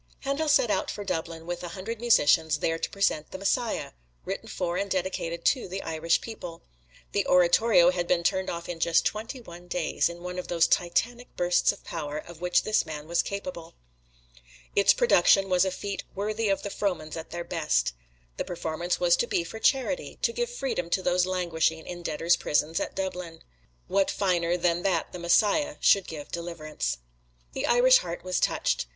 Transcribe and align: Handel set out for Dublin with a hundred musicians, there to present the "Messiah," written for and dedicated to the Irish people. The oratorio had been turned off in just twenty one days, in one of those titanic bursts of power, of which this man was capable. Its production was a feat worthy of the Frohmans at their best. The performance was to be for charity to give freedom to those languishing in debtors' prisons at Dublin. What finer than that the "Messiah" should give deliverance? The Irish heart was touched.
Handel 0.21 0.49
set 0.49 0.71
out 0.71 0.89
for 0.89 1.03
Dublin 1.03 1.45
with 1.45 1.61
a 1.63 1.67
hundred 1.77 2.01
musicians, 2.01 2.57
there 2.57 2.79
to 2.79 2.89
present 2.89 3.29
the 3.29 3.37
"Messiah," 3.37 3.91
written 4.25 4.47
for 4.49 4.75
and 4.75 4.89
dedicated 4.89 5.45
to 5.45 5.67
the 5.67 5.83
Irish 5.83 6.21
people. 6.21 6.63
The 7.11 7.27
oratorio 7.27 7.91
had 7.91 8.07
been 8.07 8.23
turned 8.23 8.49
off 8.49 8.67
in 8.67 8.79
just 8.79 9.05
twenty 9.05 9.39
one 9.41 9.67
days, 9.67 10.09
in 10.09 10.23
one 10.23 10.39
of 10.39 10.47
those 10.47 10.65
titanic 10.65 11.35
bursts 11.35 11.71
of 11.71 11.83
power, 11.83 12.17
of 12.17 12.41
which 12.41 12.63
this 12.63 12.83
man 12.83 13.07
was 13.07 13.21
capable. 13.21 13.75
Its 14.75 14.91
production 14.91 15.49
was 15.49 15.65
a 15.65 15.71
feat 15.71 16.03
worthy 16.15 16.49
of 16.49 16.63
the 16.63 16.71
Frohmans 16.71 17.15
at 17.15 17.29
their 17.29 17.43
best. 17.43 17.93
The 18.37 18.43
performance 18.43 18.99
was 18.99 19.15
to 19.17 19.27
be 19.27 19.43
for 19.43 19.59
charity 19.59 20.17
to 20.23 20.33
give 20.33 20.49
freedom 20.49 20.89
to 20.97 21.03
those 21.03 21.27
languishing 21.27 21.85
in 21.85 22.01
debtors' 22.01 22.37
prisons 22.37 22.79
at 22.79 22.95
Dublin. 22.95 23.43
What 23.87 24.09
finer 24.09 24.57
than 24.57 24.81
that 24.81 25.11
the 25.11 25.19
"Messiah" 25.19 25.75
should 25.79 26.07
give 26.07 26.31
deliverance? 26.31 26.97
The 27.53 27.67
Irish 27.67 27.99
heart 27.99 28.23
was 28.23 28.39
touched. 28.39 28.87